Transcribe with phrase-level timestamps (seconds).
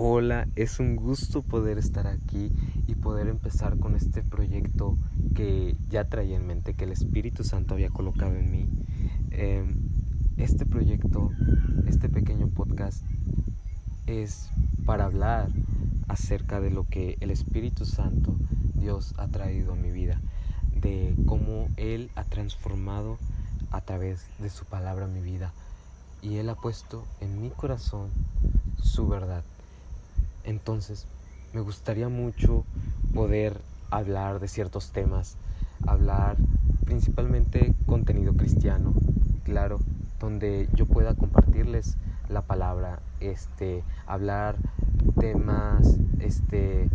[0.00, 2.52] Hola, es un gusto poder estar aquí
[2.86, 4.96] y poder empezar con este proyecto
[5.34, 8.68] que ya traía en mente, que el Espíritu Santo había colocado en mí.
[9.32, 9.74] Em,
[10.36, 11.32] este proyecto,
[11.88, 13.02] este pequeño podcast,
[14.06, 14.50] es
[14.86, 15.48] para hablar
[16.06, 18.36] acerca de lo que el Espíritu Santo,
[18.74, 20.20] Dios, ha traído a mi vida,
[20.80, 23.18] de cómo Él ha transformado
[23.72, 25.52] a través de su palabra mi vida
[26.22, 28.10] y Él ha puesto en mi corazón
[28.80, 29.42] su verdad.
[30.48, 31.06] Entonces,
[31.52, 32.64] me gustaría mucho
[33.12, 33.60] poder
[33.90, 35.36] hablar de ciertos temas,
[35.86, 36.38] hablar
[36.86, 38.94] principalmente contenido cristiano,
[39.44, 39.78] claro,
[40.18, 41.98] donde yo pueda compartirles
[42.30, 44.56] la palabra, este, hablar
[45.20, 46.88] temas, este,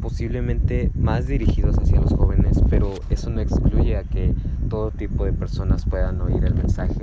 [0.00, 4.32] posiblemente más dirigidos hacia los jóvenes, pero eso no excluye a que
[4.70, 6.96] todo tipo de personas puedan oír el mensaje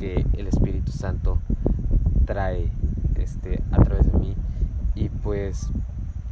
[0.00, 1.38] que el Espíritu Santo
[2.24, 2.68] trae
[3.14, 4.34] este, a través de mí
[5.00, 5.68] y pues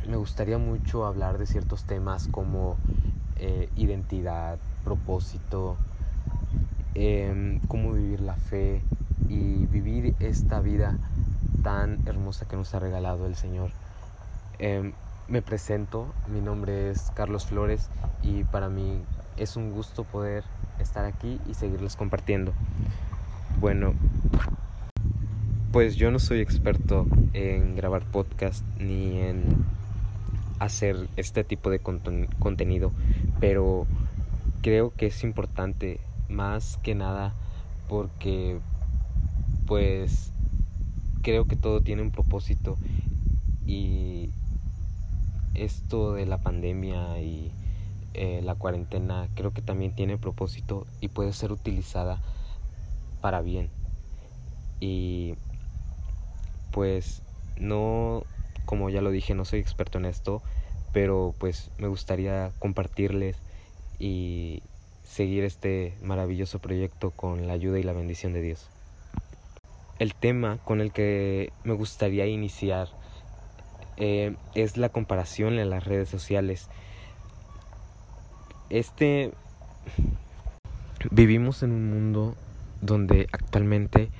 [0.09, 2.77] me gustaría mucho hablar de ciertos temas como
[3.37, 5.77] eh, identidad, propósito,
[6.95, 8.83] em, cómo vivir la fe
[9.29, 10.97] y vivir esta vida
[11.63, 13.71] tan hermosa que nos ha regalado el Señor.
[14.59, 14.93] Em,
[15.29, 17.89] me presento, mi nombre es Carlos Flores
[18.23, 19.03] y para mí
[19.37, 20.43] es un gusto poder
[20.81, 22.53] estar aquí y seguirles compartiendo.
[23.61, 23.93] Bueno,
[25.73, 29.43] pues yo no soy experto en grabar podcast ni en
[30.59, 32.93] hacer este tipo de contenido,
[33.39, 33.87] pero
[34.63, 37.35] creo que es importante más que nada
[37.89, 38.59] porque
[39.67, 40.33] pues
[41.23, 42.79] creo que todo tiene un propósito
[43.67, 44.31] y
[45.55, 47.53] esto de la pandemia y
[48.15, 52.21] eh, la cuarentena creo que también tiene propósito y puede ser utilizada
[53.21, 53.69] para bien.
[54.81, 55.35] Y
[56.79, 57.23] pues
[57.59, 58.23] no,
[58.65, 60.45] como ya lo dije, no soy experto en esto,
[60.93, 63.37] pero pues me gustaría compartirles
[63.99, 64.63] y
[65.03, 68.69] seguir este maravilloso proyecto con la ayuda y la bendición de Dios.
[69.99, 72.87] El tema con el que me gustaría iniciar
[73.97, 76.69] eh, es la comparación en las redes sociales.
[78.71, 79.33] Este
[81.11, 82.37] vivimos en un mundo
[82.83, 84.11] donde actualmente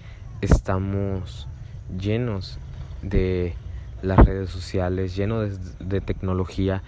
[0.41, 1.47] estamos
[1.97, 2.59] llenos
[3.03, 3.55] de
[4.03, 6.83] las redes sociales, llenos de, tecnología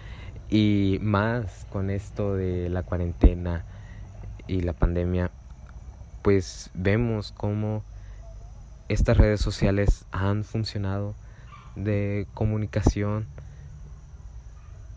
[0.49, 3.65] y más con esto de la cuarentena
[4.47, 5.31] y la pandemia,
[6.22, 7.83] pues vemos cómo
[8.89, 11.15] estas redes sociales han funcionado
[11.77, 13.27] de comunicación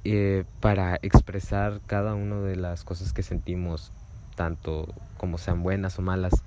[0.04, 3.92] eh, para expresar cada una de las cosas que sentimos,
[4.36, 6.44] tanto como sean buenas o malas.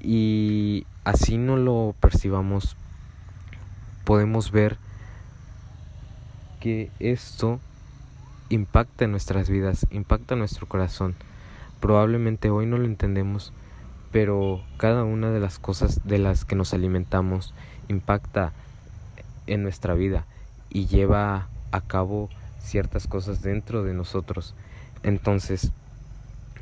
[0.00, 2.76] Y así no lo percibamos,
[4.04, 4.76] podemos ver
[6.60, 7.60] que esto
[8.50, 11.14] impacta en nuestras vidas, impacta en nuestro corazón.
[11.80, 13.54] Probablemente hoy no lo entendemos,
[14.12, 17.54] pero cada una de las cosas de las que nos alimentamos
[17.88, 18.52] impacta
[19.46, 20.26] en nuestra vida
[20.68, 24.54] y lleva a cabo ciertas cosas dentro de nosotros.
[25.02, 25.72] Entonces,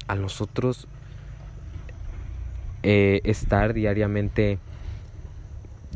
[0.06, 0.86] a nosotros
[2.88, 4.60] eh, estar diariamente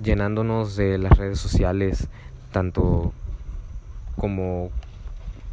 [0.02, 2.08] llenándonos de las redes sociales,
[2.50, 3.12] tanto
[4.16, 4.72] como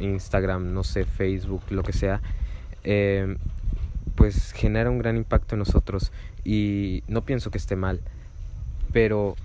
[0.00, 2.20] Instagram, no sé, Facebook, lo que sea,
[2.82, 3.36] eh,
[4.16, 6.10] pues genera un gran impacto en nosotros
[6.42, 8.00] y no pienso que esté mal,
[8.92, 9.36] pero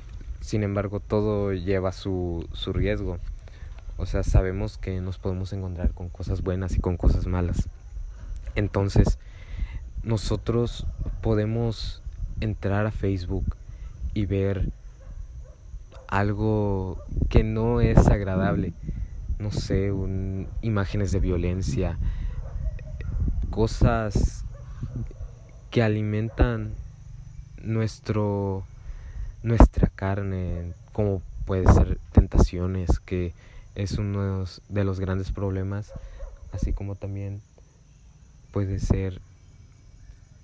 [0.42, 3.20] sin embargo todo lleva su, su riesgo.
[3.98, 7.70] O sea, sabemos que nos podemos encontrar con cosas buenas y con cosas malas.
[8.56, 9.20] Entonces,
[10.04, 10.86] nosotros
[11.22, 12.02] podemos
[12.40, 13.56] entrar a Facebook
[14.14, 14.72] y ver
[16.08, 18.74] algo que no es agradable,
[19.40, 19.92] no sé,
[20.62, 21.98] imágenes de violencia,
[23.50, 24.44] cosas
[25.72, 26.76] que alimentan
[27.62, 28.64] nuestro
[29.42, 33.34] nuestra carne, como puede ser tentaciones, que
[33.76, 35.92] es uno de los grandes problemas,
[36.52, 37.42] así como también
[38.52, 39.20] puede ser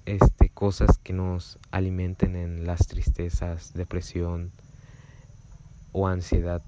[0.10, 4.52] este, cosas que nos alimenten en las tristezas, depresión
[5.92, 6.64] o ansiedad.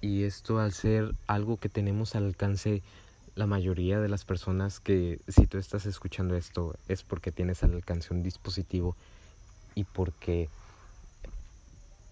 [0.00, 2.82] Y esto al ser algo que tenemos al alcance
[3.34, 7.72] la mayoría de las personas que si tú estás escuchando esto es porque tienes al
[7.72, 8.94] alcance un dispositivo
[9.74, 10.50] y porque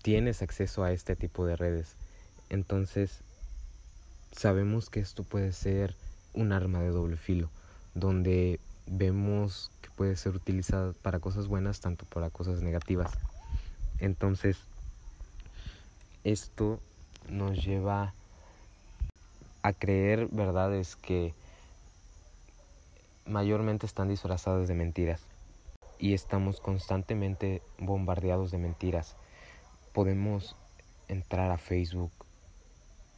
[0.03, 1.97] tienes acceso a este tipo de redes.
[2.49, 3.23] Entonces
[4.33, 5.95] sabemos que esto puede ser
[6.33, 7.51] un arma de doble filo,
[7.95, 13.13] donde vemos puede ser utilizada para cosas buenas, tanto para cosas negativas.
[13.99, 14.57] Entonces,
[16.25, 16.81] esto
[17.29, 18.15] nos lleva
[19.63, 21.35] a creer verdades que
[23.27, 25.21] mayormente están disfrazadas de mentiras
[25.99, 29.17] y estamos constantemente bombardeados de mentiras.
[29.93, 30.57] Podemos
[31.09, 32.13] entrar a Facebook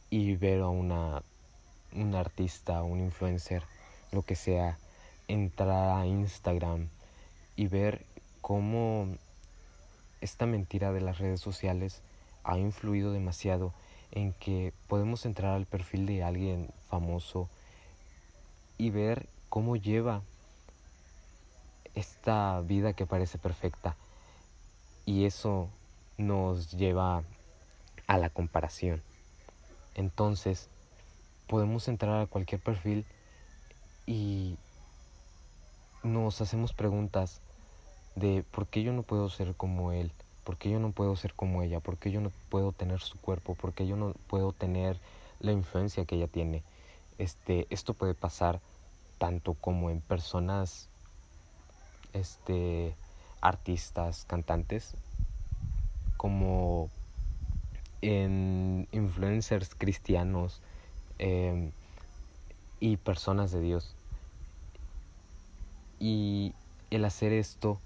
[0.09, 1.23] y ver a una
[1.93, 3.63] un artista, un influencer,
[4.11, 4.77] lo que sea,
[5.27, 6.89] entrar a Instagram
[7.55, 8.05] y ver
[8.41, 9.07] cómo
[10.21, 12.01] esta mentira de las redes sociales
[12.43, 13.73] ha influido demasiado
[14.11, 17.49] en que podemos entrar al perfil de alguien famoso
[18.77, 20.21] y ver cómo lleva
[21.95, 23.95] esta vida que parece perfecta
[25.05, 25.69] y eso
[26.17, 27.23] nos lleva
[28.07, 29.01] a la comparación.
[29.95, 30.69] Entonces,
[31.47, 33.05] podemos entrar a cualquier perfil
[34.05, 34.57] y
[36.03, 37.41] nos hacemos preguntas
[38.15, 40.11] de por qué yo no puedo ser como él,
[40.43, 43.17] por qué yo no puedo ser como ella, por qué yo no puedo tener su
[43.17, 44.99] cuerpo, por qué yo no puedo tener
[45.39, 46.63] la influencia que ella tiene.
[47.17, 48.59] Este, esto puede pasar
[49.17, 50.89] tanto como en personas
[52.13, 52.95] este
[53.41, 54.95] artistas, cantantes,
[56.17, 56.89] como
[58.01, 60.61] en influencers cristianos
[61.19, 61.71] em,
[62.79, 63.95] y personas de Dios.
[66.03, 66.53] Y
[66.91, 67.79] el hacer esto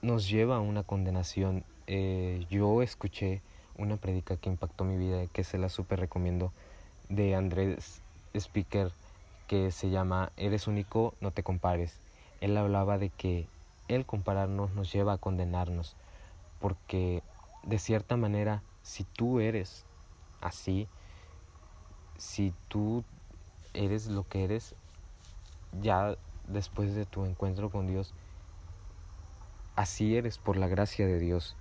[0.00, 1.62] nos lleva a una condenación.
[1.86, 3.42] Eh, yo escuché
[3.76, 6.54] una predica que impactó mi vida, que se la super recomiendo,
[7.10, 8.00] de Andrés
[8.34, 8.92] Speaker,
[9.46, 12.00] que se llama Eres único, no te compares.
[12.40, 13.46] Él hablaba de que
[13.88, 15.96] el compararnos nos lleva a condenarnos,
[16.60, 17.22] porque
[17.62, 19.84] de cierta manera, si tú eres
[20.40, 20.88] así,
[22.16, 23.04] si tú
[23.74, 24.74] eres lo que eres,
[25.82, 26.16] ya
[26.48, 28.14] después de tu encuentro con Dios,
[29.76, 31.56] así eres por la gracia de Dios.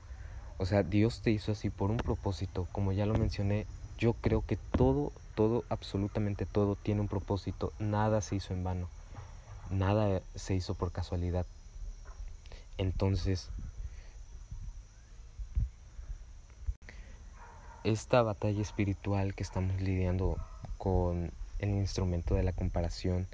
[0.57, 2.67] O sea, Dios te hizo así por un propósito.
[2.71, 3.67] Como ya lo mencioné,
[3.97, 7.73] yo creo que todo, todo, absolutamente todo tiene un propósito.
[7.77, 8.89] Nada se hizo en vano.
[9.69, 11.45] Nada se hizo por casualidad.
[12.77, 13.49] Entonces,
[17.83, 20.37] esta batalla espiritual que estamos lidiando
[20.77, 23.27] con el instrumento de la comparación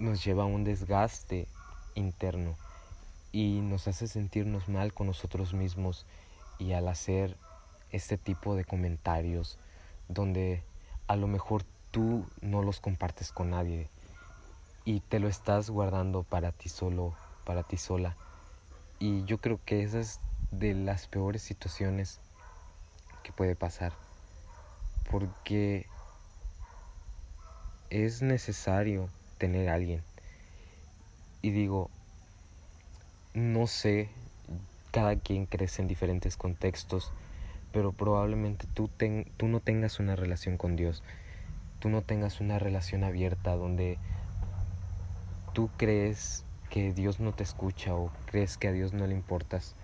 [0.00, 1.46] nos lleva a un desgaste
[1.94, 2.56] interno
[3.32, 6.06] y nos hace sentirnos mal con nosotros mismos
[6.58, 7.36] y al hacer
[7.92, 9.58] este tipo de comentarios
[10.08, 10.64] donde
[11.06, 13.88] a lo mejor tú no los compartes con nadie
[14.84, 17.14] y te lo estás guardando para ti solo,
[17.44, 18.16] para ti sola.
[18.98, 20.18] Y yo creo que esa es
[20.50, 22.20] de las peores situaciones
[23.22, 23.92] que puede pasar
[25.10, 25.86] porque
[27.90, 29.08] es necesario
[29.40, 30.02] tener a alguien.
[31.42, 31.90] Y digo,
[33.34, 34.10] no sé,
[34.92, 37.10] cada quien crece en diferentes contextos,
[37.72, 38.90] pero probablemente tú,
[39.36, 41.02] tú no tengas una relación con Dios,
[41.80, 43.98] tú no tengas una relación abierta donde
[45.54, 49.74] tú crees que Dios no te escucha o crees que a Dios no le importas,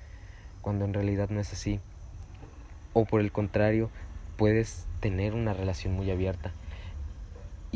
[0.61, 1.81] cuando en realidad no es así.
[2.93, 3.91] O por el contrario,
[4.37, 6.53] puedes tener una relación muy abierta.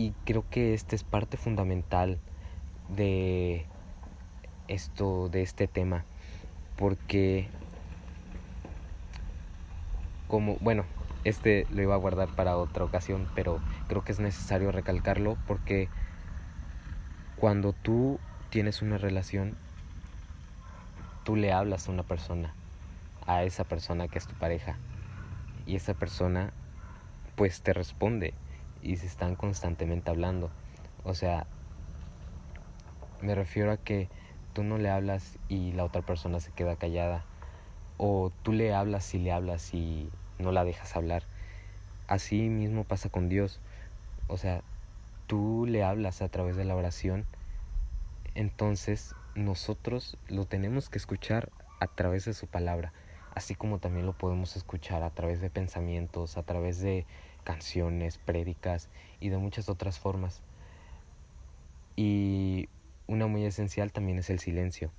[0.01, 2.17] Y creo que esta es parte fundamental
[2.89, 3.67] de
[4.67, 6.07] esto de este tema
[6.75, 7.51] porque
[10.27, 10.87] como bueno
[11.25, 15.91] este lo iba a guardar para otra ocasión pero creo que es necesario recalcarlo porque
[17.37, 19.55] cuando tú tienes una relación
[21.25, 22.55] tú le hablas a una persona
[23.27, 24.79] a esa persona que es tu pareja
[25.67, 26.55] y esa persona
[27.37, 28.33] pues te responde
[28.83, 30.51] y se están constantemente hablando
[31.05, 31.47] o sea
[33.23, 34.09] me refiero a que
[34.53, 37.25] tú no le hablas y la otra persona se queda callada.
[37.99, 40.09] O tú le hablas y le hablas y
[40.39, 41.25] no la dejas hablar.
[42.09, 43.61] Así mismo pasa con Dios.
[44.27, 44.63] O sea,
[45.27, 47.27] tú le hablas a través de la oración.
[48.35, 52.93] Entonces nosotros lo tenemos que escuchar a través de su palabra.
[53.35, 57.07] Así como también lo podemos escuchar a través de pensamientos, a través de
[57.41, 58.89] canciones, prédicas
[59.21, 60.43] y de muchas otras formas.
[61.97, 62.69] Y
[63.07, 64.91] una muy esencial también es el silencio.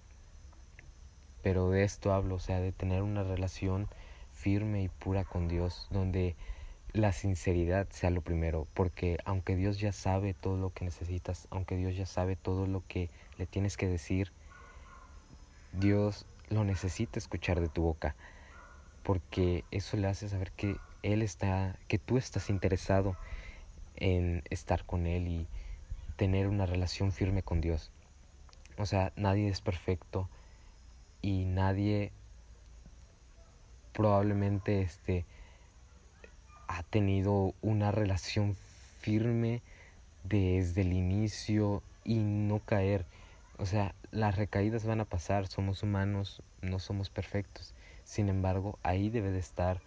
[1.41, 3.87] Pero de esto hablo, o sea, de tener una relación
[4.33, 6.35] firme y pura con Dios, donde
[6.93, 11.77] la sinceridad sea lo primero, porque aunque Dios ya sabe todo lo que necesitas, aunque
[11.77, 14.31] Dios ya sabe todo lo que le tienes que decir,
[15.71, 18.15] Dios lo necesita escuchar de tu boca,
[19.03, 23.15] porque eso le hace saber que Él está, que tú estás interesado
[23.95, 25.47] en estar con Él y
[26.15, 27.91] tener una relación firme con Dios.
[28.77, 30.29] O sea, nadie es perfecto
[31.21, 32.11] y nadie
[33.93, 35.25] probablemente este
[36.67, 38.55] ha tenido una relación
[38.99, 39.61] firme
[40.23, 43.05] desde el inicio y no caer.
[43.57, 47.73] O sea, las recaídas van a pasar, somos humanos, no somos perfectos.
[48.03, 49.81] Sin embargo, ahí debe de estar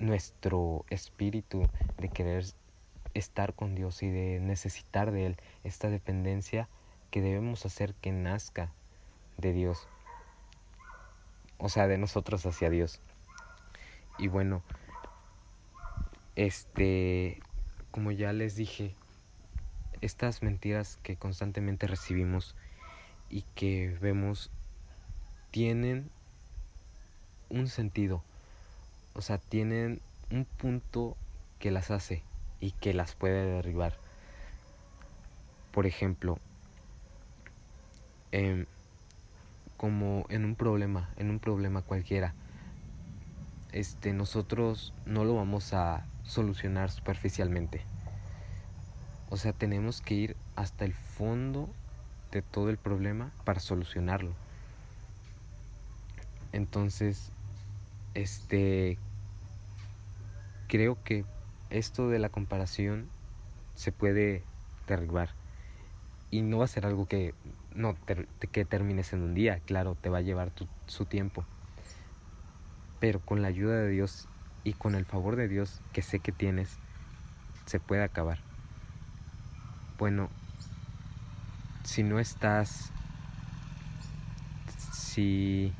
[0.00, 2.44] nuestro espíritu de querer
[3.14, 6.68] estar con Dios y de necesitar de Él, esta dependencia
[7.10, 8.72] que debemos hacer que nazca
[9.36, 9.88] de Dios,
[11.58, 13.00] o sea, de nosotros hacia Dios.
[14.18, 14.62] Y bueno,
[16.36, 17.40] este,
[17.90, 18.94] como ya les dije,
[20.00, 22.54] estas mentiras que constantemente recibimos
[23.28, 24.50] y que vemos
[25.50, 26.10] tienen
[27.48, 28.22] un sentido,
[29.20, 30.00] o sea, tienen
[30.30, 31.14] un punto
[31.58, 32.22] que las hace
[32.58, 33.98] y que las puede derribar.
[35.72, 36.38] Por ejemplo,
[38.32, 38.64] em,
[39.76, 42.32] como en un problema, en un problema cualquiera,
[43.72, 47.82] este, nosotros no lo vamos a solucionar superficialmente.
[49.28, 51.68] O sea, tenemos que ir hasta el fondo
[52.32, 54.32] de todo el problema para solucionarlo.
[56.52, 57.32] Entonces,
[58.14, 58.98] este,
[60.70, 61.24] creo que
[61.68, 63.08] esto de la comparación
[63.74, 64.44] se puede
[64.86, 65.30] derribar.
[66.30, 67.34] Y no va a ser algo que,
[67.74, 67.96] no,
[68.52, 70.52] que termines en un día, claro, te va a llevar
[70.86, 71.44] su tiempo.
[73.00, 74.28] Pero con la ayuda de Dios
[74.62, 76.78] y con el favor de Dios que sé que tienes,
[77.66, 78.38] se puede acabar.
[79.98, 80.30] Bueno,
[81.82, 82.92] si no estás,
[84.92, 85.72] si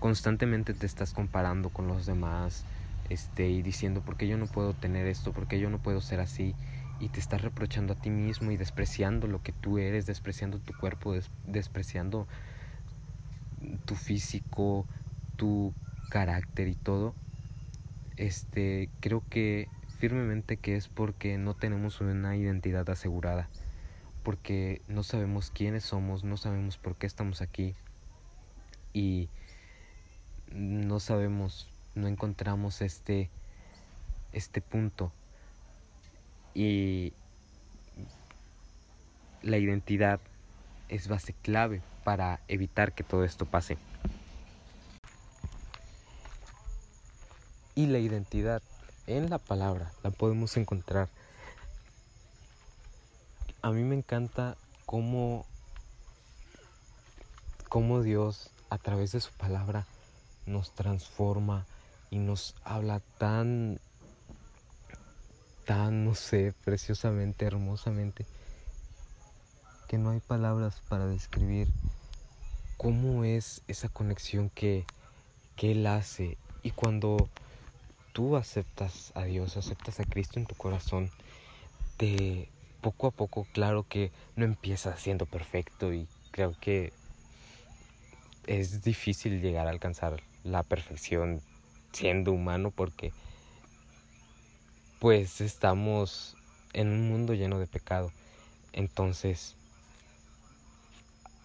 [0.00, 2.66] constantemente te estás comparando con los demás,
[3.08, 5.32] este, y diciendo, ¿por qué yo no puedo tener esto?
[5.32, 6.54] ¿Por qué yo no puedo ser así?
[7.00, 10.76] Y te estás reprochando a ti mismo y despreciando lo que tú eres, despreciando tu
[10.76, 11.14] cuerpo,
[11.46, 12.26] despreciando
[13.86, 14.86] tu físico,
[15.36, 15.72] tu
[16.10, 17.14] carácter y todo.
[18.16, 23.48] Este, creo que firmemente que es porque no tenemos una identidad asegurada,
[24.22, 27.74] porque no sabemos quiénes somos, no sabemos por qué estamos aquí
[28.92, 29.28] y
[30.52, 33.30] no sabemos no encontramos este,
[34.32, 35.12] este punto.
[36.54, 37.12] Y
[39.42, 40.20] la identidad
[40.88, 43.76] es base clave para evitar que todo esto pase.
[47.74, 48.62] Y la identidad
[49.06, 51.08] en la palabra la podemos encontrar.
[53.62, 55.46] A mí me encanta cómo,
[57.68, 59.86] cómo Dios a través de su palabra
[60.46, 61.66] nos transforma,
[62.10, 63.80] y nos habla tan,
[65.64, 68.26] tan, no sé, preciosamente, hermosamente,
[69.88, 71.68] que no hay palabras para describir
[72.76, 74.84] cómo es esa conexión que,
[75.56, 76.38] que Él hace.
[76.62, 77.28] Y cuando
[78.12, 81.10] tú aceptas a Dios, aceptas a Cristo en tu corazón,
[81.96, 82.48] te
[82.80, 86.92] poco a poco, claro que no empieza siendo perfecto y creo que
[88.46, 91.42] es difícil llegar a alcanzar la perfección
[91.92, 93.12] siendo humano porque
[94.98, 96.36] pues estamos
[96.72, 98.12] en un mundo lleno de pecado.
[98.72, 99.54] Entonces,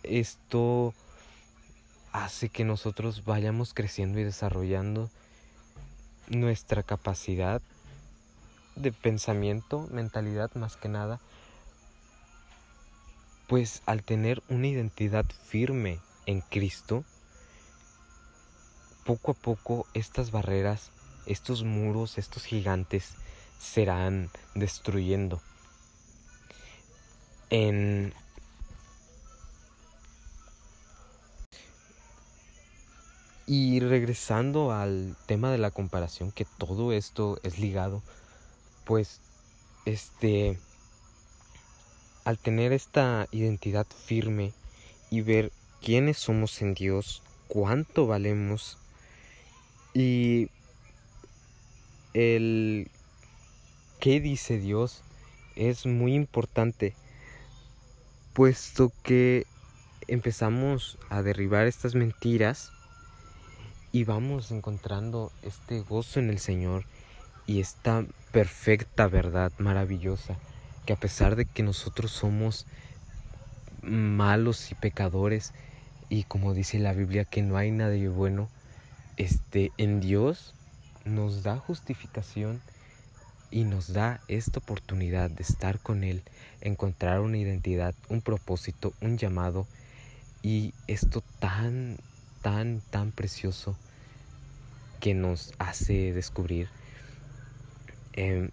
[0.03, 0.93] esto
[2.11, 5.09] hace que nosotros vayamos creciendo y desarrollando
[6.29, 7.61] nuestra capacidad
[8.75, 11.19] de pensamiento, mentalidad más que nada,
[13.47, 17.03] pues al tener una identidad firme en Cristo,
[19.05, 20.91] poco a poco estas barreras,
[21.25, 23.15] estos muros, estos gigantes
[23.59, 25.41] serán destruyendo.
[27.49, 28.13] En
[33.45, 38.01] Y regresando al tema de la comparación, que todo esto es ligado,
[38.85, 39.19] pues
[39.85, 40.57] este,
[42.23, 44.53] al tener esta identidad firme
[45.11, 48.77] y ver quiénes somos en Dios, cuánto valemos,
[49.93, 50.49] y
[52.13, 52.89] el
[53.99, 55.01] qué dice Dios
[55.55, 56.95] es muy importante,
[58.33, 59.45] puesto que
[60.07, 62.71] empezamos a derribar estas mentiras
[63.91, 66.85] y vamos encontrando este gozo en el Señor
[67.45, 70.37] y esta perfecta verdad maravillosa
[70.85, 72.65] que a pesar de que nosotros somos
[73.83, 75.53] malos y pecadores
[76.09, 78.49] y como dice la Biblia que no hay nadie bueno,
[79.17, 80.55] este, en Dios
[81.05, 82.61] nos da justificación
[83.51, 86.23] y nos da esta oportunidad de estar con Él,
[86.61, 89.67] encontrar una identidad, un propósito, un llamado
[90.41, 91.97] y esto tan,
[92.41, 93.77] tan, tan precioso
[94.99, 96.69] que nos hace descubrir
[98.15, 98.51] Em,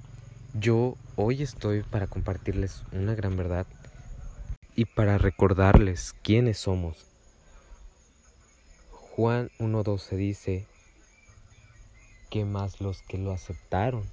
[0.55, 3.67] yo hoy estoy para compartirles una gran verdad
[4.75, 7.10] y para recordarles quiénes somos.
[9.23, 10.67] Juan 1.12 dice
[12.31, 14.09] que más los que lo aceptaron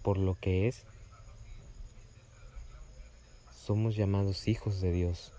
[0.00, 0.84] por lo que es,
[3.54, 5.34] somos llamados hijos de Dios.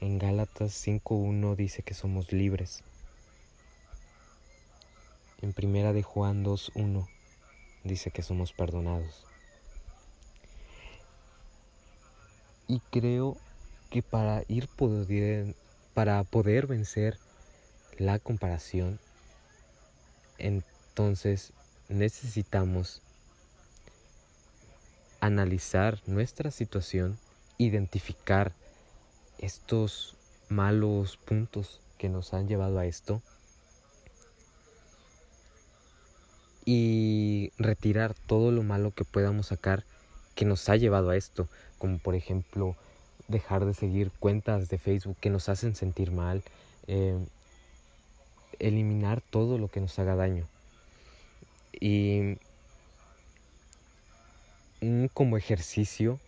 [0.00, 2.82] En Gálatas 5.1 dice que somos libres.
[5.42, 7.06] En Primera de Juan 2.1
[7.84, 9.24] dice que somos perdonados.
[12.66, 13.36] Y creo
[13.90, 14.66] que para ir
[15.94, 17.18] para poder vencer
[17.98, 18.98] la comparación,
[20.38, 21.52] entonces
[21.88, 23.02] necesitamos
[25.20, 27.18] analizar nuestra situación,
[27.58, 28.52] identificar
[29.38, 30.16] estos
[30.48, 33.22] malos puntos que nos han llevado a esto
[36.64, 39.84] y retirar todo lo malo que podamos sacar
[40.34, 42.76] que nos ha llevado a esto, como por ejemplo
[43.30, 46.42] dejar de seguir cuentas de Facebook que nos hacen sentir mal,
[46.86, 47.18] eh,
[48.58, 50.46] eliminar todo lo que nos haga daño.
[51.72, 52.36] Y
[55.12, 56.18] como ejercicio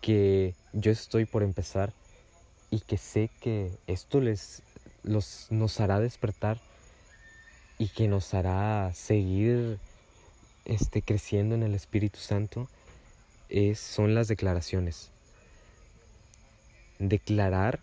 [0.00, 1.92] que yo estoy por empezar
[2.70, 4.62] y que sé que esto les
[5.04, 6.58] los, nos hará despertar
[7.78, 9.78] y que nos hará seguir
[10.64, 12.68] este, creciendo en el Espíritu Santo
[13.48, 15.10] es, son las declaraciones.
[16.98, 17.80] Declarar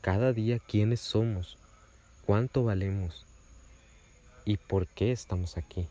[0.00, 1.58] cada día quiénes somos,
[2.24, 3.26] cuánto valemos
[4.44, 5.86] y por qué estamos aquí.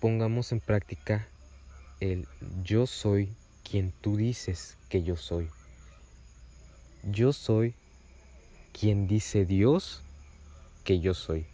[0.00, 1.26] Pongamos en práctica
[2.00, 2.28] el
[2.62, 3.32] yo soy
[3.68, 5.48] quien tú dices que yo soy.
[7.02, 7.74] Yo soy
[8.78, 10.02] quien dice Dios
[10.84, 11.46] que yo soy.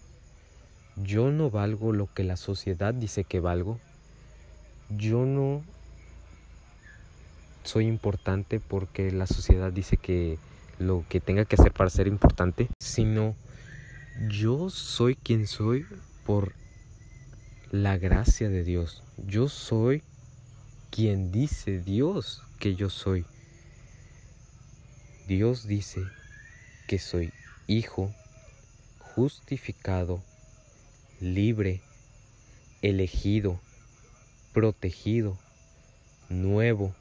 [0.96, 3.78] Yo no valgo lo que la sociedad dice que valgo.
[4.90, 5.62] Yo no
[7.64, 10.38] soy importante porque la sociedad dice que
[10.78, 13.34] lo que tenga que hacer para ser importante, sino
[14.28, 15.86] yo soy quien soy
[16.25, 16.54] por
[17.70, 19.02] la gracia de Dios.
[19.16, 20.02] Yo soy
[20.90, 23.25] quien dice Dios que yo soy.
[25.26, 26.02] Dios dice
[26.88, 27.32] que soy
[27.66, 28.12] hijo,
[28.98, 30.22] justificado,
[31.20, 31.80] libre,
[32.82, 33.60] elegido,
[34.52, 35.38] protegido,
[36.28, 36.94] nuevo,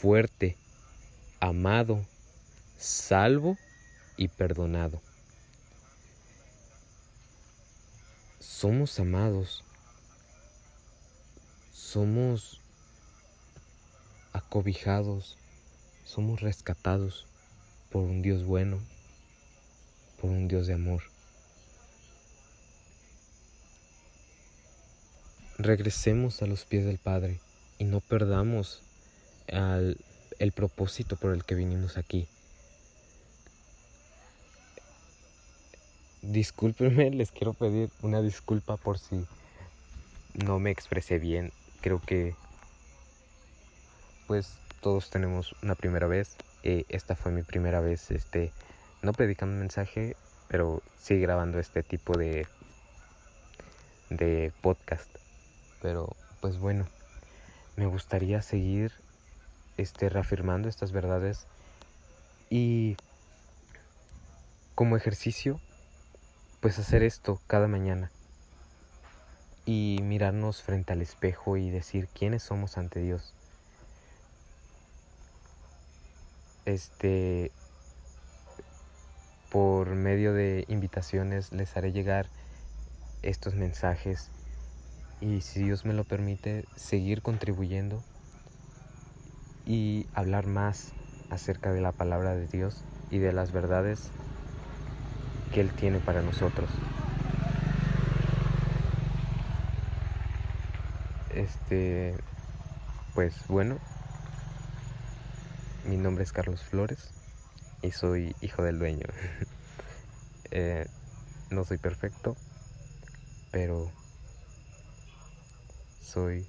[0.00, 0.56] fuerte,
[1.40, 2.06] amado,
[2.78, 3.58] salvo
[4.16, 5.02] y perdonado.
[8.38, 9.64] Somos amados,
[11.72, 12.60] somos
[14.32, 15.36] acobijados,
[16.04, 17.26] somos rescatados
[17.90, 18.78] por un Dios bueno,
[20.20, 21.02] por un Dios de amor.
[25.56, 27.40] Regresemos a los pies del Padre
[27.78, 28.84] y no perdamos
[29.48, 32.28] el propósito por el que vinimos aquí.
[36.22, 39.24] Discúlpenme, les quiero pedir una disculpa por si
[40.44, 41.52] no me expresé bien.
[41.80, 42.34] Creo que
[44.26, 46.36] pues todos tenemos una primera vez.
[46.62, 48.52] Eh, esta fue mi primera vez este
[49.00, 50.16] no predicando un mensaje,
[50.48, 52.46] pero sí grabando este tipo de,
[54.10, 55.08] de podcast.
[55.80, 56.86] Pero pues bueno,
[57.76, 58.92] me gustaría seguir
[59.78, 61.46] este, reafirmando estas verdades.
[62.50, 62.96] Y
[64.74, 65.60] como ejercicio,
[66.60, 68.10] pues hacer esto cada mañana.
[69.64, 73.32] Y mirarnos frente al espejo y decir quiénes somos ante Dios.
[76.64, 77.50] Este,
[79.50, 82.26] por medio de invitaciones les haré llegar
[83.22, 84.30] estos mensajes.
[85.20, 88.02] Y si Dios me lo permite seguir contribuyendo
[89.68, 90.94] y hablar más
[91.28, 94.08] acerca de la palabra de Dios y de las verdades
[95.52, 96.70] que Él tiene para nosotros.
[101.34, 102.16] Este,
[103.14, 103.78] pues bueno,
[105.84, 107.10] mi nombre es Carlos Flores
[107.82, 109.06] y soy hijo del dueño.
[110.50, 110.86] Eh,
[111.50, 112.34] no soy perfecto,
[113.50, 113.92] pero
[116.00, 116.46] soy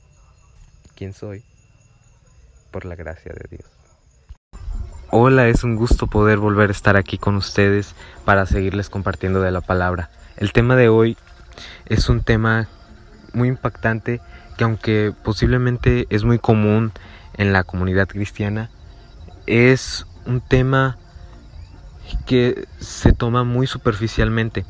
[0.95, 1.43] quien soy
[2.71, 3.69] por la gracia de Dios.
[5.11, 9.51] Hola, es un gusto poder volver a estar aquí con ustedes para seguirles compartiendo de
[9.51, 10.11] la palabra.
[10.37, 11.17] El tema de hoy
[11.87, 12.67] es un tema
[13.33, 14.21] muy impactante
[14.57, 16.91] que aunque posiblemente es muy común
[17.37, 18.69] en la comunidad cristiana,
[19.47, 20.97] es un tema
[22.25, 24.65] que se toma muy superficialmente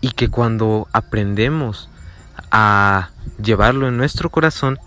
[0.00, 1.88] y que cuando aprendemos
[2.50, 3.10] a
[3.42, 4.78] llevarlo en nuestro corazón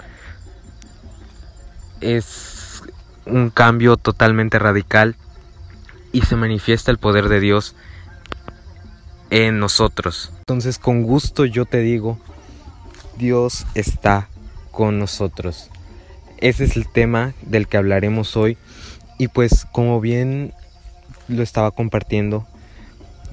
[2.01, 2.83] es
[3.25, 5.15] un cambio totalmente radical
[6.11, 7.75] y se manifiesta el poder de Dios
[9.29, 10.31] en nosotros.
[10.39, 12.17] Entonces con gusto yo te digo,
[13.17, 14.29] Dios está
[14.71, 15.69] con nosotros.
[16.37, 18.57] Ese es el tema del que hablaremos hoy
[19.17, 20.53] y pues como bien
[21.27, 22.47] lo estaba compartiendo,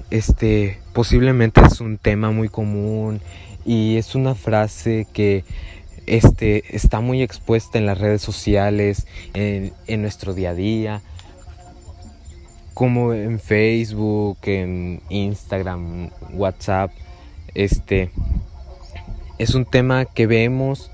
[0.09, 3.21] este posiblemente es un tema muy común
[3.65, 5.43] y es una frase que
[6.07, 11.01] este, está muy expuesta en las redes sociales, en, en nuestro día a día,
[12.73, 16.91] como en Facebook, en Instagram, WhatsApp.
[17.53, 18.11] Este
[19.37, 20.91] es un tema que vemos,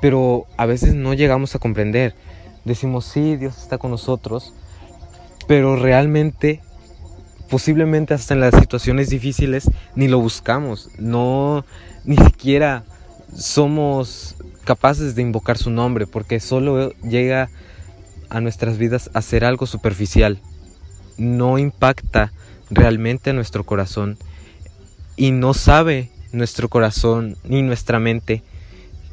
[0.00, 2.14] pero a veces no llegamos a comprender.
[2.64, 4.52] Decimos, sí, Dios está con nosotros,
[5.46, 6.60] pero realmente,
[7.48, 11.64] posiblemente hasta en las situaciones difíciles, ni lo buscamos, no,
[12.04, 12.84] ni siquiera
[13.34, 17.50] somos capaces de invocar su nombre, porque solo llega
[18.30, 20.40] a nuestras vidas a ser algo superficial,
[21.18, 22.32] no impacta
[22.70, 24.18] realmente a nuestro corazón
[25.16, 28.42] y no sabe nuestro corazón ni nuestra mente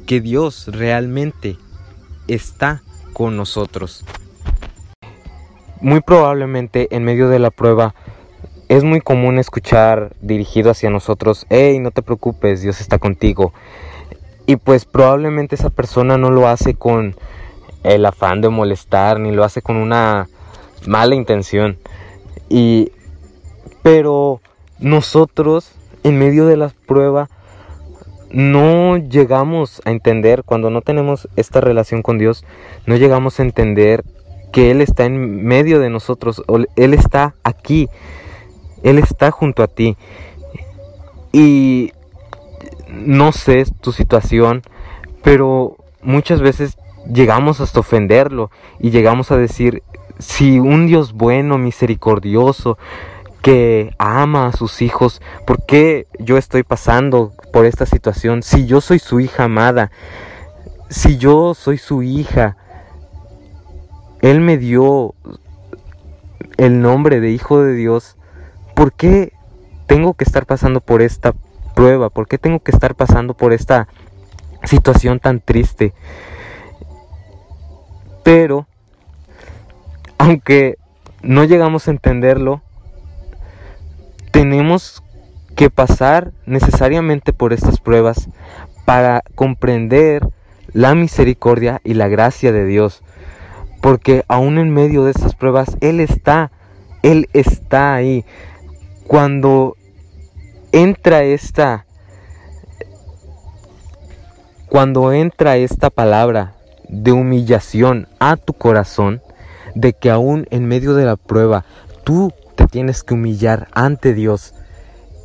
[0.06, 1.58] que Dios realmente
[2.26, 4.04] está con nosotros
[5.80, 7.94] muy probablemente en medio de la prueba
[8.68, 13.52] es muy común escuchar dirigido hacia nosotros, hey, no te preocupes, Dios está contigo.
[14.50, 17.14] Y pues probablemente esa persona no lo hace con
[17.84, 20.28] el afán de molestar, ni lo hace con una
[20.88, 21.78] mala intención.
[22.48, 22.90] Y
[23.84, 24.40] pero
[24.80, 25.70] nosotros
[26.02, 27.30] en medio de la prueba
[28.32, 32.44] no llegamos a entender cuando no tenemos esta relación con Dios,
[32.86, 34.02] no llegamos a entender
[34.52, 36.42] que Él está en medio de nosotros,
[36.74, 37.88] Él está aquí,
[38.82, 39.96] Él está junto a ti.
[41.30, 41.92] Y
[42.92, 44.62] no sé tu situación,
[45.22, 46.76] pero muchas veces
[47.10, 49.82] llegamos hasta ofenderlo y llegamos a decir,
[50.18, 52.78] si un Dios bueno, misericordioso,
[53.42, 58.42] que ama a sus hijos, ¿por qué yo estoy pasando por esta situación?
[58.42, 59.90] Si yo soy su hija amada,
[60.90, 62.56] si yo soy su hija,
[64.20, 65.14] él me dio
[66.58, 68.16] el nombre de Hijo de Dios,
[68.74, 69.32] ¿por qué
[69.86, 71.34] tengo que estar pasando por esta
[71.80, 72.10] prueba?
[72.10, 73.88] ¿Por qué tengo que estar pasando por esta
[74.64, 75.94] situación tan triste?
[78.22, 78.66] Pero,
[80.18, 80.76] aunque
[81.22, 82.60] no llegamos a entenderlo,
[84.30, 85.02] tenemos
[85.56, 88.28] que pasar necesariamente por estas pruebas
[88.84, 90.28] para comprender
[90.74, 93.02] la misericordia y la gracia de Dios
[93.80, 96.52] porque aún en medio de estas pruebas, Él está,
[97.02, 98.26] Él está ahí.
[99.06, 99.78] Cuando
[100.72, 101.86] entra esta,
[104.68, 106.54] cuando entra esta palabra
[106.88, 109.22] de humillación a tu corazón,
[109.74, 111.64] de que aún en medio de la prueba
[112.04, 114.54] tú te tienes que humillar ante Dios,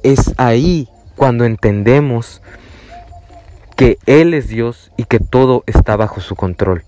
[0.03, 2.41] es ahí cuando entendemos
[3.75, 6.83] que Él es Dios y que todo está bajo su control.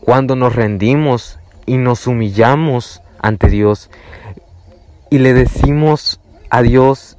[0.00, 3.90] Cuando nos rendimos y nos humillamos ante Dios
[5.10, 6.19] y le decimos
[6.50, 7.16] a Dios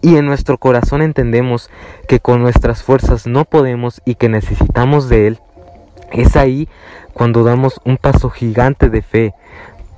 [0.00, 1.70] y en nuestro corazón entendemos
[2.06, 5.38] que con nuestras fuerzas no podemos y que necesitamos de Él,
[6.12, 6.68] es ahí
[7.12, 9.34] cuando damos un paso gigante de fe,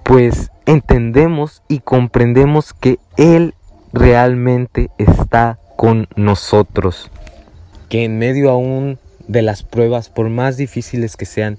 [0.03, 3.55] pues entendemos y comprendemos que Él
[3.93, 7.11] realmente está con nosotros.
[7.89, 11.59] Que en medio aún de las pruebas, por más difíciles que sean,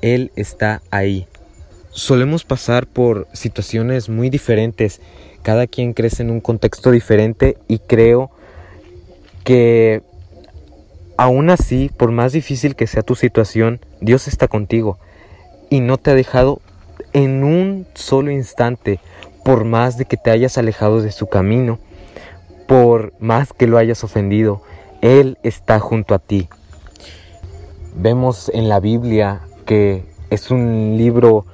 [0.00, 1.26] él está ahí.
[1.90, 5.00] Solemos pasar por situaciones muy diferentes,
[5.44, 8.30] cada quien crece en un contexto diferente y creo
[9.44, 10.02] que
[11.18, 14.98] aún así, por más difícil que sea tu situación, Dios está contigo
[15.68, 16.62] y no te ha dejado
[17.12, 19.00] en un solo instante,
[19.44, 21.78] por más de que te hayas alejado de su camino,
[22.66, 24.62] por más que lo hayas ofendido,
[25.02, 26.48] Él está junto a ti.
[27.94, 31.44] Vemos en la Biblia que es un libro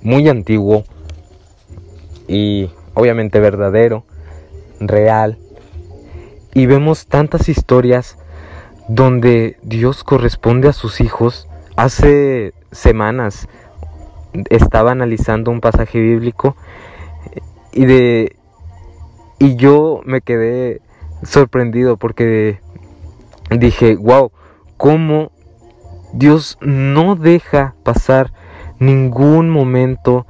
[0.00, 0.84] muy antiguo
[2.26, 4.04] y obviamente verdadero,
[4.80, 5.38] real.
[6.54, 8.18] Y vemos tantas historias
[8.88, 11.46] donde Dios corresponde a sus hijos.
[11.76, 13.48] Hace semanas
[14.50, 16.56] estaba analizando un pasaje bíblico
[17.72, 18.36] y de
[19.38, 20.80] y yo me quedé
[21.22, 22.60] sorprendido porque
[23.50, 24.32] dije, "Wow,
[24.78, 25.30] cómo
[26.14, 28.32] Dios no deja pasar
[28.78, 30.26] ningún momento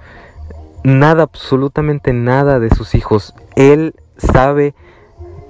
[0.87, 3.35] nada, absolutamente nada de sus hijos.
[3.57, 4.75] Él sabe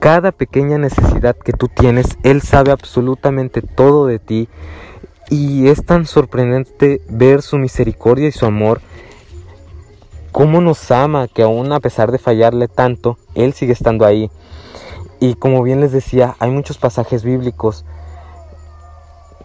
[0.01, 2.17] cada pequeña necesidad que tú tienes.
[2.23, 4.49] Él sabe absolutamente todo de ti.
[5.29, 8.81] Y es tan sorprendente ver su misericordia y su amor.
[10.33, 14.31] Cómo nos ama que aún a pesar de fallarle tanto, Él sigue estando ahí.
[15.21, 17.85] Y como bien les decía, hay muchos pasajes bíblicos,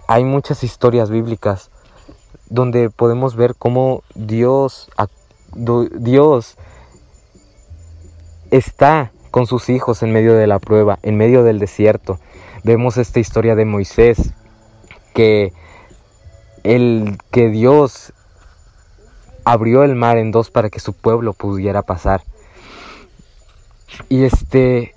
[0.07, 1.71] hay muchas historias bíblicas
[2.49, 4.89] donde podemos ver cómo Dios,
[5.55, 6.57] Dios
[8.51, 12.19] está con sus hijos en medio de la prueba, en medio del desierto.
[12.63, 14.33] Vemos esta historia de Moisés,
[15.13, 15.53] que,
[16.63, 18.13] el, que Dios
[19.43, 22.21] abrió el mar en dos para que su pueblo pudiera pasar.
[24.09, 24.93] Y este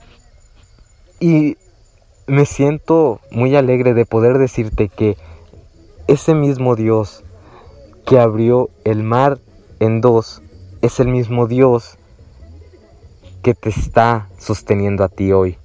[1.20, 1.56] y
[2.26, 5.16] me siento muy alegre de poder decirte que
[6.06, 7.24] ese mismo Dios
[8.04, 9.38] que abrió el mar
[9.80, 10.42] en dos
[10.84, 11.96] es el mismo Dios
[13.42, 15.56] que te está sosteniendo a ti hoy.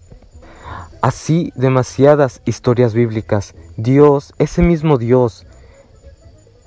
[1.02, 5.46] Así demasiadas historias bíblicas, Dios, ese mismo Dios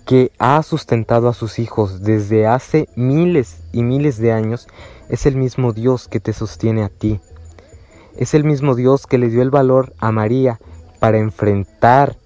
[0.04, 4.68] que ha sustentado a sus hijos desde hace miles y miles de años,
[5.08, 7.20] es el mismo Dios que te sostiene a ti.
[8.18, 10.60] Es el mismo Dios que le dio el valor a María
[11.00, 12.18] para enfrentar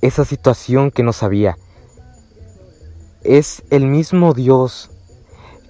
[0.00, 1.56] esa situación que no sabía.
[3.28, 4.88] Es el mismo Dios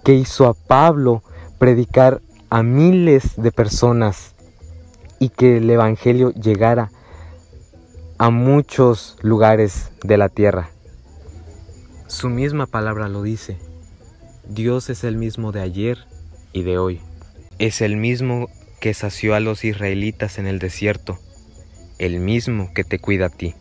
[0.05, 1.23] que hizo a Pablo
[1.59, 4.35] predicar a miles de personas
[5.19, 6.91] y que el Evangelio llegara
[8.19, 10.69] a muchos lugares de la tierra.
[12.09, 13.57] Su misma palabra lo dice.
[14.47, 15.97] Dios es el mismo de ayer
[16.53, 17.01] y de hoy.
[17.59, 21.19] Es el mismo que sació a los israelitas en el desierto,
[21.99, 23.55] el mismo que te cuida a ti.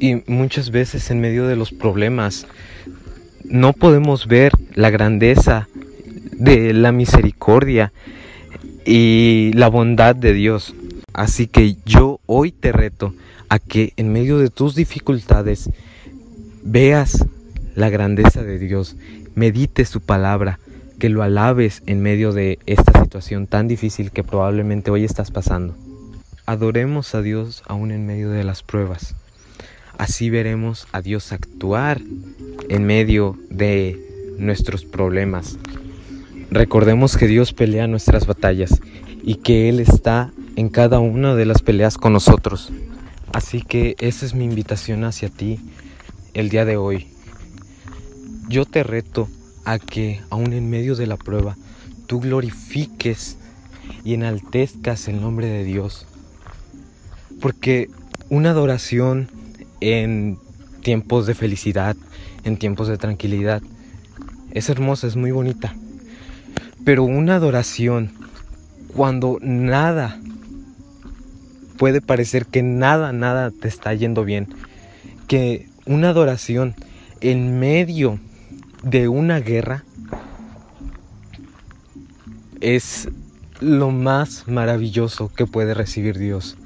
[0.00, 2.48] Y muchas veces en medio de los problemas
[3.44, 5.68] no podemos ver la grandeza
[6.32, 7.92] de la misericordia
[8.84, 10.74] y la bondad de Dios.
[11.12, 13.14] Así que yo hoy te reto
[13.48, 15.70] a que en medio de tus dificultades
[16.62, 17.26] veas
[17.74, 18.96] la grandeza de Dios,
[19.34, 20.58] medites su palabra,
[20.98, 25.76] que lo alabes en medio de esta situación tan difícil que probablemente hoy estás pasando.
[26.46, 29.14] Adoremos a Dios aún en medio de las pruebas.
[29.98, 32.00] Así veremos a Dios actuar
[32.68, 34.00] en medio de
[34.38, 35.58] nuestros problemas.
[36.50, 38.80] Recordemos que Dios pelea nuestras batallas
[39.22, 42.72] y que Él está en cada una de las peleas con nosotros.
[43.32, 45.58] Así que esa es mi invitación hacia ti
[46.34, 47.08] el día de hoy.
[48.48, 49.28] Yo te reto
[49.64, 51.56] a que aún en medio de la prueba
[52.06, 53.38] tú glorifiques
[54.04, 56.06] y enaltezcas el nombre de Dios.
[57.40, 57.90] Porque
[58.28, 59.28] una adoración
[59.80, 60.38] en
[60.82, 61.96] tiempos de felicidad,
[62.44, 63.62] en tiempos de tranquilidad,
[64.50, 65.74] es hermosa, es muy bonita.
[66.84, 68.12] Pero una adoración
[68.94, 70.18] cuando nada
[71.76, 74.48] puede parecer que nada, nada te está yendo bien,
[75.26, 76.74] que una adoración
[77.20, 78.20] en medio
[78.82, 79.84] de una guerra
[82.60, 83.08] es
[83.60, 86.56] lo más maravilloso que puede recibir Dios.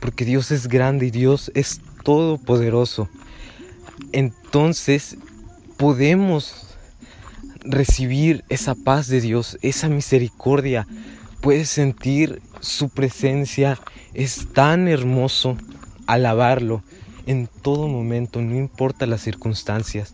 [0.00, 3.08] Porque Dios es grande y Dios es todopoderoso.
[4.12, 5.16] Entonces
[5.76, 6.76] podemos
[7.64, 10.86] recibir esa paz de Dios, esa misericordia.
[11.40, 13.78] Puedes sentir su presencia.
[14.14, 15.56] Es tan hermoso
[16.06, 16.82] alabarlo
[17.26, 20.12] en todo momento, no importa las circunstancias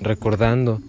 [0.00, 0.80] recordando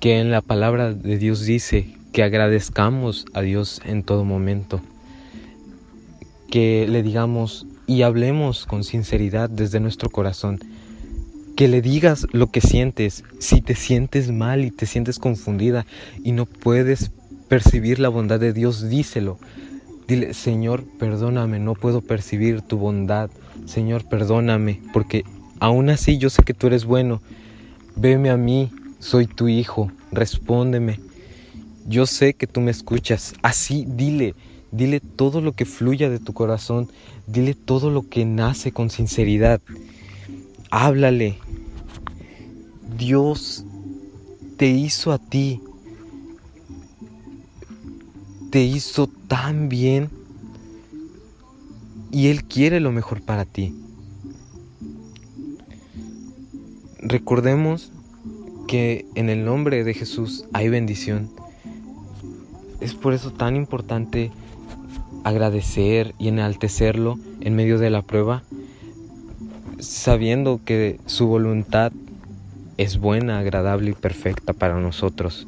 [0.00, 4.80] que en la palabra de Dios dice que agradezcamos a Dios en todo momento,
[6.50, 10.60] que le digamos y hablemos con sinceridad desde nuestro corazón,
[11.56, 15.86] que le digas lo que sientes, si te sientes mal y te sientes confundida
[16.22, 17.10] y no puedes
[17.48, 19.38] percibir la bondad de Dios, díselo.
[20.08, 23.30] Dile, Señor, perdóname, no puedo percibir tu bondad.
[23.66, 25.24] Señor, perdóname, porque
[25.60, 27.22] aún así yo sé que tú eres bueno
[27.96, 30.98] Veme a mí, soy tu hijo, respóndeme.
[31.86, 33.34] Yo sé que tú me escuchas.
[33.40, 34.34] Así dile,
[34.74, 36.88] dile todo lo que fluya de tu corazón,
[37.28, 39.60] dile todo lo que nace con sinceridad.
[40.70, 41.38] Háblale.
[42.98, 43.64] Dios
[44.56, 45.60] te hizo a ti.
[48.50, 50.10] Te hizo tan bien
[52.10, 53.74] y Él quiere lo mejor para ti.
[56.98, 57.92] Recordemos
[58.66, 61.30] que en el nombre de Jesús hay bendición.
[62.80, 64.30] Es por eso tan importante
[65.24, 68.42] agradecer y enaltecerlo en medio de la prueba,
[69.78, 71.92] sabiendo que su voluntad
[72.76, 75.46] es buena, agradable y perfecta para nosotros.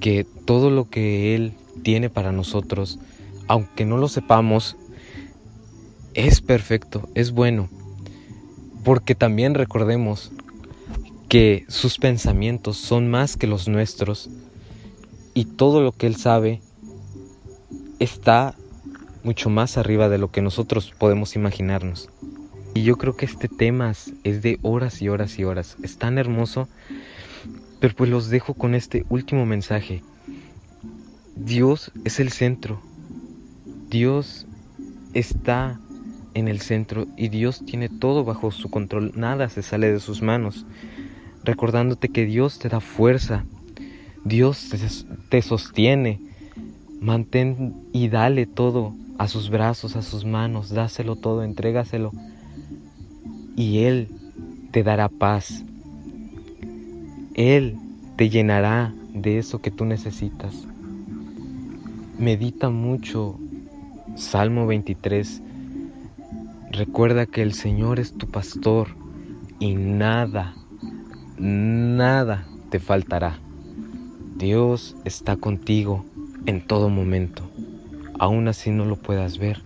[0.00, 1.52] Que todo lo que Él
[1.82, 2.98] tiene para nosotros,
[3.46, 4.76] aunque no lo sepamos,
[6.14, 7.68] es perfecto, es bueno.
[8.84, 10.32] Porque también recordemos
[11.28, 14.30] que sus pensamientos son más que los nuestros
[15.34, 16.60] y todo lo que Él sabe
[17.98, 18.54] está
[19.22, 22.08] mucho más arriba de lo que nosotros podemos imaginarnos.
[22.74, 25.76] Y yo creo que este tema es de horas y horas y horas.
[25.82, 26.68] Es tan hermoso.
[27.80, 30.02] Pero pues los dejo con este último mensaje.
[31.34, 32.80] Dios es el centro.
[33.88, 34.46] Dios
[35.14, 35.80] está
[36.34, 39.12] en el centro y Dios tiene todo bajo su control.
[39.14, 40.66] Nada se sale de sus manos.
[41.44, 43.44] Recordándote que Dios te da fuerza.
[44.24, 44.70] Dios
[45.30, 46.27] te sostiene.
[47.00, 52.12] Mantén y dale todo a sus brazos, a sus manos, dáselo todo, entrégaselo
[53.58, 54.08] y Él
[54.70, 55.64] te dará paz.
[57.34, 57.76] Él
[58.16, 60.66] te llenará de eso que tú necesitas.
[62.18, 63.36] Medita mucho
[64.14, 65.42] Salmo 23.
[66.70, 68.88] Recuerda que el Señor es tu pastor
[69.58, 70.54] y nada,
[71.38, 73.38] nada te faltará.
[74.36, 76.04] Dios está contigo
[76.46, 77.42] en todo momento.
[78.18, 79.62] Aún así no lo puedas ver.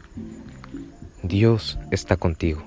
[1.23, 2.63] Dios está contigo.